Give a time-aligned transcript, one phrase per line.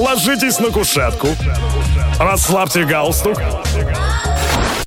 [0.00, 1.28] ложитесь на кушетку,
[2.18, 3.38] расслабьте галстук.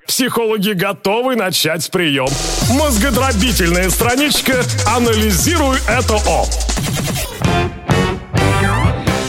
[0.08, 2.28] Психологи готовы начать прием.
[2.72, 6.46] Мозгодробительная страничка «Анализируй это О».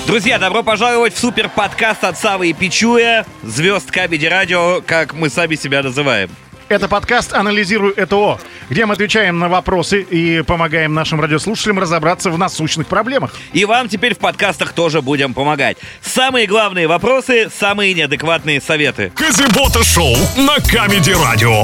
[0.07, 5.31] Друзья, добро пожаловать в супер подкаст от Савы и Пичуя, звезд Кабеди Радио, как мы
[5.31, 6.31] сами себя называем.
[6.75, 12.37] Это подкаст «Анализируй ЭТО», где мы отвечаем на вопросы и помогаем нашим радиослушателям разобраться в
[12.37, 13.33] насущных проблемах.
[13.53, 15.77] И вам теперь в подкастах тоже будем помогать.
[16.03, 19.13] Самые главные вопросы, самые неадекватные советы.
[19.15, 21.63] Казибота Шоу на Камеди Радио.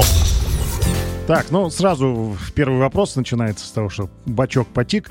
[1.27, 5.09] Так, ну сразу первый вопрос начинается с того, что бачок потик.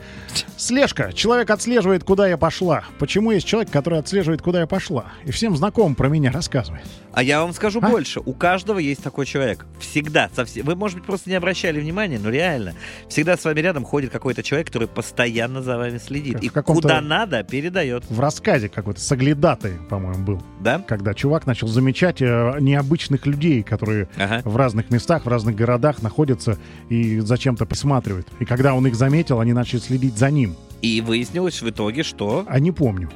[0.57, 1.13] Слежка.
[1.15, 2.85] Человек отслеживает, куда я пошла.
[2.99, 5.07] Почему есть человек, который отслеживает, куда я пошла?
[5.25, 6.85] И всем знаком про меня рассказывает.
[7.13, 7.89] А я вам скажу А?
[7.89, 8.21] больше.
[8.21, 9.65] У каждого есть такой человек.
[9.79, 10.29] Всегда.
[10.37, 10.67] Совсем.
[10.67, 12.75] Вы, может быть, просто не обращали внимания, но реально.
[13.09, 16.35] Всегда с вами рядом ходит какой-то человек, который постоянно за вами следит.
[16.53, 18.05] Как И куда надо, передает.
[18.11, 20.43] В рассказе какой-то соглядатой, по-моему, был.
[20.61, 20.81] Да?
[20.87, 24.43] Когда чувак начал замечать э, необычных людей, которые Ага.
[24.45, 28.29] в разных местах, в разных городах находятся и зачем-то присматривают.
[28.39, 30.57] И когда он их заметил, они начали следить за ним.
[30.83, 32.45] И выяснилось в итоге, что...
[32.49, 33.11] А не помню.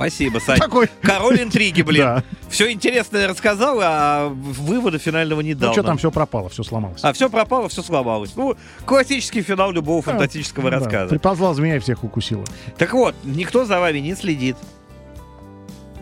[0.00, 0.58] Спасибо, Сань.
[0.58, 0.88] Такой.
[1.02, 2.02] Король интриги, блин.
[2.02, 2.24] Да.
[2.48, 5.68] Все интересное рассказал, а вывода финального не дал.
[5.68, 7.04] Ну что там все пропало, все сломалось.
[7.04, 8.34] А все пропало, все сломалось.
[8.34, 10.78] Ну, классический финал любого фантастического да.
[10.78, 11.10] рассказа.
[11.10, 12.44] Приползла змея и всех укусила.
[12.78, 14.56] Так вот, никто за вами не следит.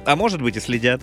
[0.04, 1.02] А может быть и следят.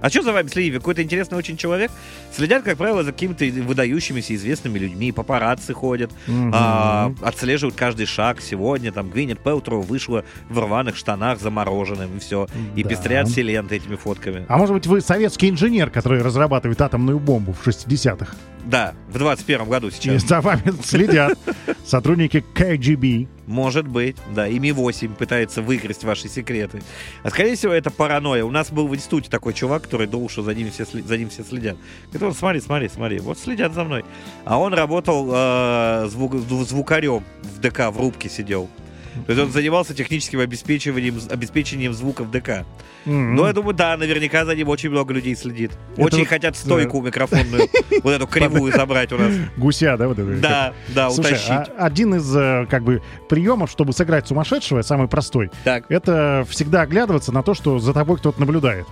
[0.00, 0.74] А что за вами следит?
[0.74, 1.90] Вы Какой-то интересный очень человек.
[2.32, 5.10] Следят, как правило, за какими-то выдающимися известными людьми.
[5.10, 6.52] Папарацци ходят, Мгм.
[6.54, 8.40] а, отслеживают каждый шаг.
[8.40, 12.46] Сегодня там Гвинет Пелтроу вышла в рваных штанах замороженным и все.
[12.76, 12.88] И Да.
[12.90, 14.44] пестрят все ленты этими фотками.
[14.48, 18.34] А может быть, вы советский инженер, который разрабатывает атомную бомбу в 60-х?
[18.66, 20.22] Да, в 21 году И сейчас.
[20.24, 21.38] за вами следят
[21.84, 23.28] сотрудники КГБ.
[23.46, 24.48] Может быть, да.
[24.48, 26.82] И Ми-8 пытается выкрасть ваши секреты.
[27.22, 28.44] А скорее всего, это паранойя.
[28.44, 31.30] У нас был в институте такой чувак, который думал, что за ним все, за ним
[31.30, 31.76] все следят.
[32.06, 34.04] Говорит, вот смотри, смотри, смотри, вот следят за мной.
[34.44, 38.68] А он работал э, звук- зву- звукарем в ДК, в рубке сидел.
[39.26, 42.64] То есть он занимался техническим обеспечиванием, обеспечением звука в ДК.
[43.06, 43.34] М.
[43.34, 45.72] Ну, я думаю, да, наверняка за ним очень много людей следит.
[45.92, 47.68] Это Очень вот, хотят стойку микрофонную,
[48.02, 49.32] вот эту кривую забрать у нас.
[49.56, 50.36] Гуся, да, вот это?
[50.40, 51.50] Да, да, Слушай, утащить.
[51.50, 55.84] а один из э, как бы приемов, чтобы сыграть сумасшедшего, самый простой, Так.
[55.88, 58.86] это всегда оглядываться на то, что за тобой кто-то наблюдает.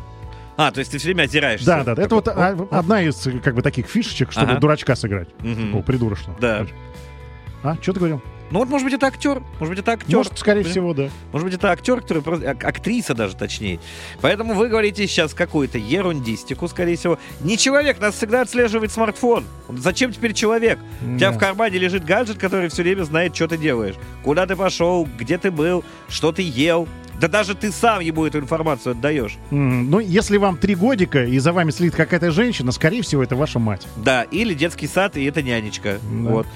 [0.56, 1.66] А, то есть ты все время озираешься.
[1.66, 2.02] Да, да, да.
[2.04, 4.60] Это вот а, одна из э, как бы таких фишечек, чтобы Ага.
[4.60, 5.28] дурачка сыграть.
[5.38, 6.38] Такого придурочного.
[6.40, 6.66] Да.
[7.64, 8.22] А, что ты говорил?
[8.50, 9.42] Ну вот, может быть, это актер.
[9.58, 10.16] Может быть, это актер.
[10.16, 10.70] Может, скорее Блин.
[10.70, 11.08] всего, да.
[11.32, 12.50] Может быть, это актер, который просто...
[12.50, 13.80] ак- Актриса даже, точнее.
[14.20, 17.18] Поэтому вы говорите сейчас какую-то ерундистику, скорее всего.
[17.40, 19.44] Не человек, нас всегда отслеживает смартфон.
[19.68, 20.78] Зачем теперь человек?
[21.02, 21.36] У тебя Да.
[21.36, 23.94] в кармане лежит гаджет, который все время знает, что ты делаешь.
[24.22, 26.86] Куда ты пошел, где ты был, что ты ел.
[27.20, 29.36] Да даже ты сам ему эту информацию отдаешь.
[29.52, 33.36] М, Ну, если вам три годика, и за вами следит какая-то женщина, скорее всего, это
[33.36, 33.86] ваша мать.
[33.96, 35.98] Да, или детский сад, и это нянечка.
[36.02, 36.30] Да.
[36.30, 36.46] Вот.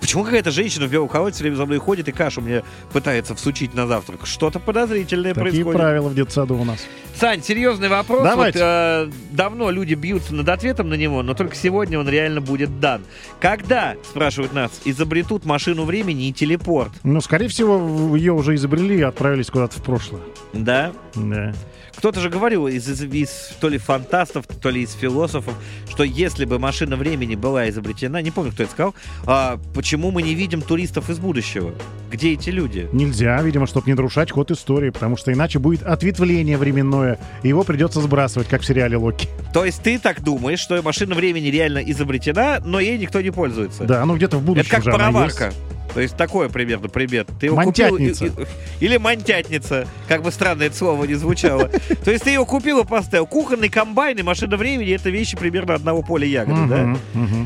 [0.00, 3.34] Почему какая-то женщина в белом халате все время за мной ходит и кашу мне пытается
[3.34, 4.20] всучить на завтрак?
[4.24, 5.80] Что-то подозрительное Такие происходит.
[5.80, 6.84] правила в детсаду у нас.
[7.14, 8.22] Сань, серьезный вопрос.
[8.22, 8.58] Давайте.
[8.58, 12.80] Вот, э, давно люди бьются над ответом на него, но только сегодня он реально будет
[12.80, 13.02] дан.
[13.40, 16.92] Когда, спрашивают нас, изобретут машину времени и телепорт?
[17.02, 20.22] Ну, скорее всего, ее уже изобрели и отправились куда-то в прошлое.
[20.52, 20.92] Да?
[21.14, 21.52] Да.
[22.00, 25.52] Кто-то же говорил из, из- из то ли фантастов, то ли из философов,
[25.90, 28.94] что если бы машина времени была изобретена, не помню, кто это сказал,
[29.26, 31.74] а, почему мы не видим туристов из будущего?
[32.10, 32.88] Где эти люди?
[32.92, 37.64] Нельзя, видимо, чтобы не нарушать ход истории, потому что иначе будет ответвление временное, и его
[37.64, 39.28] придется сбрасывать, как в сериале Локи.
[39.52, 43.84] То есть ты так думаешь, что машина времени реально изобретена, но ей никто не пользуется?
[43.84, 45.44] Да, ну где-то в будущем Это как пароварка.
[45.48, 45.56] есть.
[45.94, 47.26] То есть такое примерно пример.
[47.38, 48.26] Ты его купил Мантятница.
[48.26, 51.68] и- или мантятница, как бы странно это слово не звучало.
[52.04, 53.26] То есть ты его купил и поставил.
[53.26, 56.96] Кухонный комбайн и машина времени это вещи примерно одного поля ягоды, да?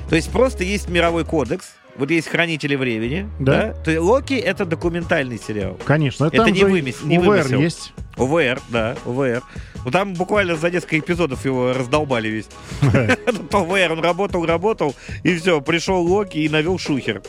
[0.08, 3.52] То есть просто есть мировой кодекс, вот есть хранители времени, Да.
[3.68, 3.72] да?
[3.74, 5.78] То есть Локи это документальный сериал.
[5.84, 7.60] Конечно, Это там не же вымес- не УВР вымысел.
[7.60, 7.92] есть.
[8.16, 9.42] ОВР, да, ОВР.
[9.84, 12.46] Ну там буквально за несколько эпизодов его раздолбали весь.
[12.82, 14.94] Этот ОВР, он работал, работал,
[15.24, 17.22] и все, пришел Локи и навел шухер.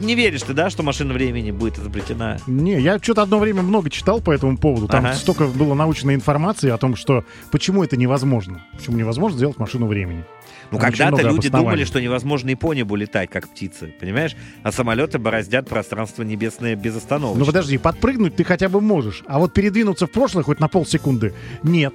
[0.00, 2.38] Не веришь ты, да, что машина времени будет изобретена?
[2.46, 4.86] Не, я что-то одно время много читал по этому поводу.
[4.86, 8.62] Там столько было научной информации о том, что почему это невозможно.
[8.76, 10.24] Почему невозможно сделать машину времени.
[10.70, 14.36] Ну, когда-то люди думали, что невозможно и по небу летать, как птицы, понимаешь?
[14.62, 17.40] А самолеты бороздят пространство небесное безостановочно.
[17.40, 21.34] Ну подожди, подпрыгнуть ты хотя бы можешь, а вот передвинуться в прошлое хоть на полсекунды
[21.62, 21.94] нет.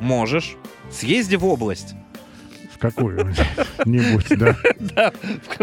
[0.00, 0.56] Можешь.
[0.90, 1.94] Съезди в область.
[2.80, 4.56] Какую-нибудь, да.
[4.80, 5.12] Да,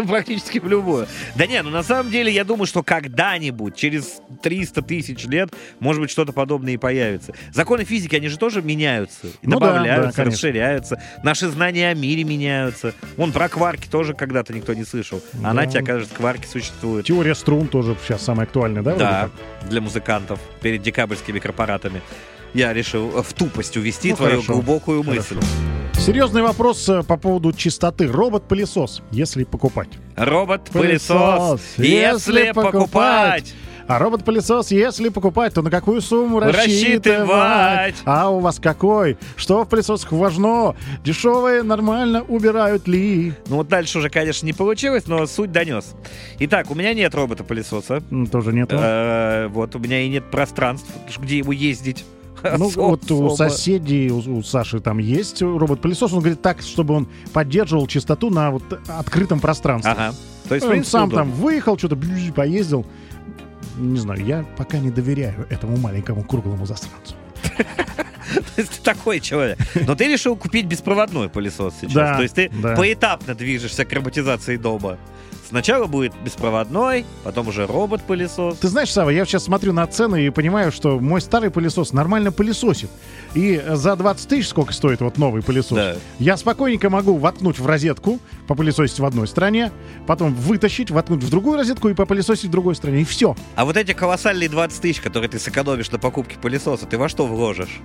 [0.06, 1.06] практически в любую.
[1.36, 5.50] Да не, ну на самом деле я думаю, что когда-нибудь, через 300 тысяч лет,
[5.80, 7.34] может быть, что-то подобное и появится.
[7.52, 11.02] Законы физики, они же тоже меняются, Ну добавляются, расширяются.
[11.22, 12.94] Наши знания о мире меняются.
[13.16, 15.20] Вон про кварки тоже когда-то никто не слышал.
[15.44, 15.66] А на Да.
[15.66, 17.06] тебя, кажется, кварки существуют.
[17.06, 18.94] Теория струн тоже сейчас самая актуальная, да?
[18.94, 19.30] Да,
[19.68, 22.00] для музыкантов перед декабрьскими корпоратами.
[22.54, 24.52] Я решил э, в тупость увести Ну, твою хорошо.
[24.54, 25.34] глубокую Хорошо.
[25.36, 25.46] мысль.
[26.00, 28.06] Серьезный вопрос э, по поводу чистоты.
[28.06, 29.88] Робот-пылесос, если покупать.
[30.16, 33.54] Робот-пылесос, если покупать.
[33.86, 37.26] А робот-пылесос, если покупать, то на какую сумму рассчитывать?
[37.30, 37.94] Рассчитывать.
[38.04, 39.16] А у вас какой?
[39.36, 40.76] Что в пылесосах важно?
[41.04, 43.32] Дешевые нормально убирают ли?
[43.46, 45.94] Ну вот дальше уже, конечно, не получилось, но суть донес.
[46.38, 48.02] Итак, у меня нет робота-пылесоса.
[48.30, 48.68] Тоже нет.
[48.72, 52.04] Э, Вот, у меня и нет пространств, где ему ездить.
[52.42, 52.82] Ну, Особо.
[52.90, 56.12] вот у соседей, у, у Саши там есть робот-пылесос.
[56.12, 59.92] Он говорит так, чтобы он поддерживал чистоту на вот открытом пространстве.
[59.92, 60.14] Ага.
[60.48, 61.24] То есть, он принципе, сам удобно.
[61.24, 61.96] там выехал, что-то
[62.34, 62.86] поездил.
[63.76, 67.14] Не знаю, я пока не доверяю этому маленькому круглому засранцу.
[68.34, 69.58] То есть ты такой человек.
[69.86, 71.94] Но ты решил купить беспроводной пылесос сейчас.
[71.94, 72.74] Да, То есть ты да.
[72.76, 74.98] поэтапно движешься к роботизации дома.
[75.48, 78.58] Сначала будет беспроводной, потом уже робот-пылесос.
[78.58, 82.32] Ты знаешь, Сава, я сейчас смотрю на цены и понимаю, что мой старый пылесос нормально
[82.32, 82.90] пылесосит.
[83.32, 85.78] И за 20 тысяч сколько стоит вот новый пылесос?
[85.78, 85.96] Да.
[86.18, 89.72] Я спокойненько могу воткнуть в розетку, попылесосить в одной стороне,
[90.06, 93.00] потом вытащить, воткнуть в другую розетку и попылесосить в другой стороне.
[93.00, 93.34] И все.
[93.56, 97.26] А вот эти колоссальные 20 тысяч, которые ты сэкономишь на покупке пылесоса, ты во что
[97.26, 97.80] вложишь?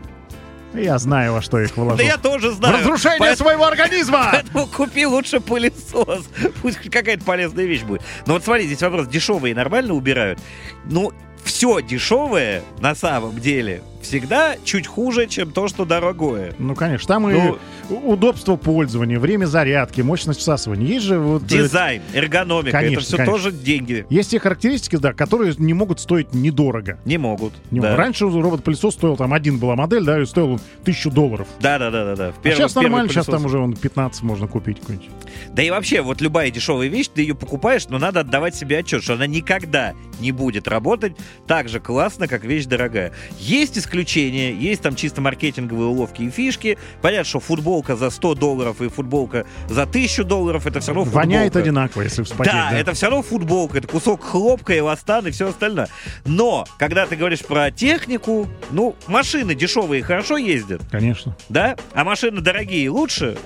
[0.73, 1.97] Я знаю, во что их вложу.
[1.97, 2.79] Да я тоже В знаю.
[2.79, 4.27] разрушение Поэтому- своего организма!
[4.31, 6.25] Поэтому купи лучше пылесос.
[6.61, 8.01] Пусть какая-то полезная вещь будет.
[8.25, 10.39] Но вот смотри, здесь вопрос, дешевые нормально убирают?
[10.85, 11.11] Ну,
[11.43, 16.53] все дешевое на самом деле всегда чуть хуже, чем то, что дорогое.
[16.59, 17.57] Ну, конечно, там и Ну-
[17.89, 20.87] у- удобство пользования, время зарядки, мощность всасывания.
[20.87, 21.43] Есть же вот...
[21.43, 23.33] э, Дизайн, эргономика, Конечно, это все конечно.
[23.33, 24.05] тоже деньги.
[24.09, 26.99] Есть те характеристики, да, которые не могут стоить недорого.
[27.05, 27.53] Не могут.
[27.71, 27.95] Не да.
[27.95, 31.47] Раньше робот-пылесос стоил, там, один была модель, да, и стоил он тысячу долларов.
[31.59, 32.31] Да, да, да, да, да.
[32.31, 35.09] В а сейчас нормально, сейчас там уже он 15 можно купить какой-нибудь.
[35.53, 39.03] Да и вообще, вот любая дешевая вещь, ты ее покупаешь, но надо отдавать себе отчет,
[39.03, 41.13] что она никогда не будет работать
[41.47, 43.13] так же классно, как вещь дорогая.
[43.39, 46.77] Есть исключения, есть там чисто маркетинговые уловки и фишки.
[47.01, 51.25] Понятно, что футболка за 100 долларов и футболка за 1000 долларов, это все равно футболка.
[51.25, 52.53] Воняет одинаково, если вспотеть.
[52.53, 55.89] Да, это все равно футболка, это кусок хлопка, эластан и все остальное.
[56.25, 61.35] Но, когда ты говоришь про технику, ну, машины дешевые хорошо ездят, Конечно.
[61.49, 61.75] да?
[61.93, 63.37] А машины дорогие лучше?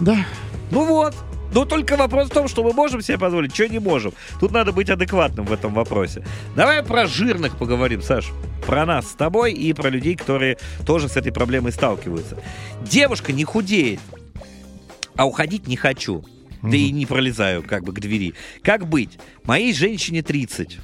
[0.00, 0.16] Да.
[0.70, 1.14] Ну вот.
[1.52, 4.12] Но только вопрос в том, что мы можем себе позволить, что не можем.
[4.40, 6.24] Тут надо быть адекватным в этом вопросе.
[6.56, 8.30] Давай про жирных поговорим, Саш.
[8.66, 12.38] Про нас с тобой и про людей, которые тоже с этой проблемой сталкиваются.
[12.82, 14.00] Девушка не худеет,
[15.16, 16.24] а уходить не хочу.
[16.62, 18.34] Да и не пролезаю как бы к двери.
[18.62, 19.18] Как быть?
[19.42, 20.78] Моей женщине 30.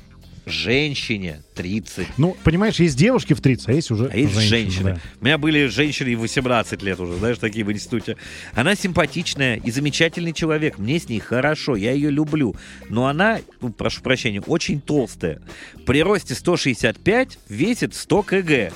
[0.51, 2.07] Женщине 30.
[2.19, 4.49] Ну, понимаешь, есть девушки в 30, а есть уже А есть женщины.
[4.49, 4.95] женщины.
[4.95, 5.01] да.
[5.21, 8.17] У меня были женщины и в 18 лет уже, знаешь, такие в институте.
[8.55, 10.79] Она симпатичная и замечательный человек.
[10.79, 12.55] Мне с ней хорошо, я ее люблю.
[12.89, 15.41] Но она, ну, прошу прощения, очень толстая.
[15.87, 18.73] При росте 165 весит 100 кг.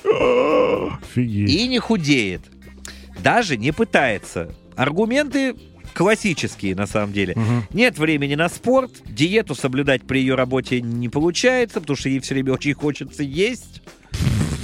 [1.02, 1.50] Офигеть.
[1.50, 2.42] И не худеет.
[3.22, 4.54] Даже не пытается.
[4.76, 5.54] Аргументы
[5.94, 7.34] классические, на самом деле.
[7.36, 7.64] Мгм.
[7.72, 12.34] Нет времени на спорт, диету соблюдать при ее работе не получается, потому что ей все
[12.34, 13.82] время очень хочется есть.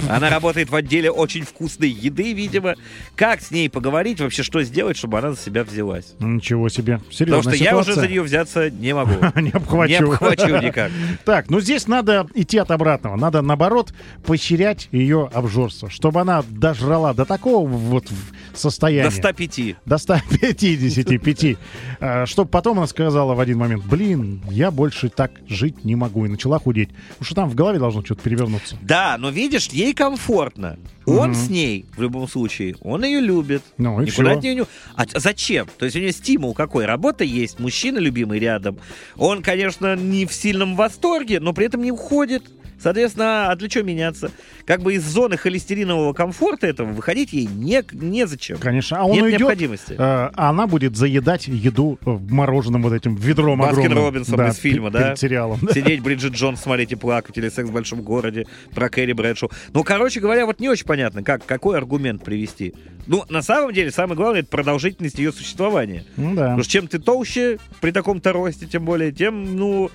[0.07, 2.75] Она работает в отделе очень вкусной еды, видимо.
[3.15, 6.13] Как с ней поговорить, вообще что сделать, чтобы она за себя взялась?
[6.19, 6.97] Ничего себе.
[6.97, 8.01] Потому Серьезная что я уже ситуация.
[8.01, 9.13] за нее взяться не могу.
[9.39, 9.89] Не обхвачу.
[9.91, 10.91] Не обхвачу никак.
[11.25, 13.15] Так, ну здесь надо идти от обратного.
[13.15, 13.93] Надо, наоборот,
[14.25, 18.07] поощрять ее обжорство, чтобы она дожрала до такого вот
[18.53, 19.09] состояния.
[19.09, 19.75] До 105.
[19.85, 21.57] До 155.
[22.25, 26.25] Чтобы потом она сказала в один момент, блин, я больше так жить не могу.
[26.25, 26.89] И начала худеть.
[26.89, 28.77] Потому что там в голове должно что-то перевернуться.
[28.81, 30.77] Да, но видишь, ей комфортно.
[31.05, 31.33] Он Мгм.
[31.35, 33.63] с ней, в любом случае, он ее любит.
[33.77, 34.37] Ну и Никуда все.
[34.37, 34.63] от нее не...
[34.95, 35.67] А зачем?
[35.77, 36.85] То есть у нее стимул какой?
[36.85, 38.77] Работа есть, мужчина любимый рядом.
[39.17, 42.43] Он, конечно, не в сильном восторге, но при этом не уходит.
[42.81, 44.31] Соответственно, а для чего меняться?
[44.65, 48.57] Как бы из зоны холестеринового комфорта этого выходить ей не, незачем.
[48.57, 48.99] Конечно.
[48.99, 49.93] А он Нет уйдет, необходимости.
[49.93, 54.03] э, а она будет заедать еду мороженым вот этим ведром Баскин огромным.
[54.05, 55.15] Робинсон из пе- фильма, да?
[55.15, 55.59] Сериалом.
[55.73, 59.51] Сидеть Бриджит Джонс, смотреть и плакать, или секс в большом городе, про Кэрри Брэдшоу.
[59.73, 62.73] Ну, короче говоря, вот не очень понятно, как, какой аргумент привести.
[63.07, 66.05] Ну, на самом деле, самое главное, это продолжительность ее существования.
[66.15, 66.43] Ну да.
[66.43, 69.89] Потому что чем ты толще, при таком-то росте, тем более, тем, ну,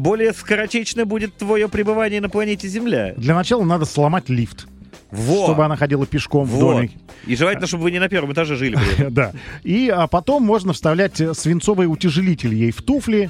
[0.00, 3.14] более скоротечно будет твое пребывание на планете Земля.
[3.16, 4.66] Для начала надо сломать лифт.
[5.10, 5.44] Во.
[5.46, 6.74] чтобы она ходила пешком в Вот.
[6.76, 6.90] доме.
[7.26, 8.78] И желательно, чтобы вы не на первом этаже жили.
[9.10, 9.32] Да.
[9.64, 13.28] И а потом можно вставлять э, свинцовый утяжелитель ей в туфли,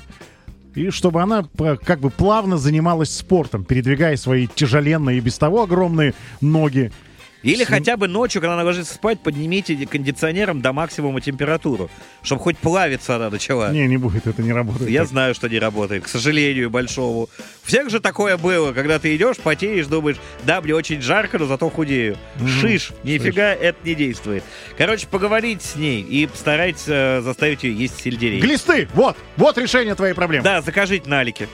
[0.75, 1.47] и чтобы она
[1.85, 6.13] как бы плавно занималась спортом, передвигая свои тяжеленные и без того огромные
[6.43, 6.93] ноги.
[7.43, 11.91] Или Свин- хотя бы ночью, когда она ложится спать, поднимите кондиционером до максимума температуру,
[12.23, 13.73] чтобы хоть плавиться она начала.
[13.73, 14.91] Не, не будет, это не работает.
[14.91, 15.09] Я так.
[15.09, 17.29] знаю, что не работает, к сожалению, большому.
[17.63, 21.69] Всех же такое было, когда ты идешь, потеешь, думаешь, да, мне очень жарко, но зато
[21.71, 22.17] худею.
[22.61, 24.45] Шиш, нифига это не действует.
[24.77, 28.41] Короче, поговорить с ней и постарайтесь э, заставить ее есть сельдерей.
[28.41, 28.89] Глисты!
[28.95, 29.17] Вот!
[29.37, 30.45] Вот решение твоей проблемы.
[30.45, 31.47] Да, закажите налики.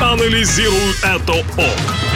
[0.00, 2.11] Анализируй это О.